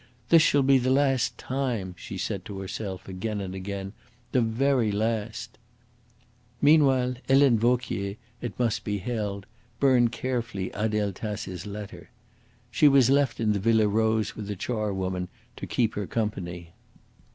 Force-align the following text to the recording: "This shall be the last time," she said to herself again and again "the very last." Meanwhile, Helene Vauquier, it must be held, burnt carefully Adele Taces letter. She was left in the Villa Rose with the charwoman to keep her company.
"This 0.29 0.41
shall 0.41 0.63
be 0.63 0.79
the 0.79 0.89
last 0.89 1.37
time," 1.37 1.93
she 1.95 2.17
said 2.17 2.43
to 2.45 2.57
herself 2.59 3.07
again 3.07 3.39
and 3.39 3.53
again 3.53 3.93
"the 4.31 4.41
very 4.41 4.91
last." 4.91 5.59
Meanwhile, 6.59 7.17
Helene 7.27 7.59
Vauquier, 7.59 8.15
it 8.41 8.57
must 8.57 8.83
be 8.83 8.97
held, 8.97 9.45
burnt 9.79 10.11
carefully 10.11 10.71
Adele 10.71 11.13
Taces 11.13 11.67
letter. 11.67 12.09
She 12.71 12.87
was 12.87 13.11
left 13.11 13.39
in 13.39 13.51
the 13.51 13.59
Villa 13.59 13.87
Rose 13.87 14.35
with 14.35 14.47
the 14.47 14.55
charwoman 14.55 15.27
to 15.55 15.67
keep 15.67 15.93
her 15.93 16.07
company. 16.07 16.73